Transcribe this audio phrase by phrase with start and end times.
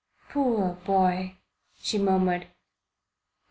[0.29, 1.37] "Poor boy,"
[1.79, 2.47] she murmured.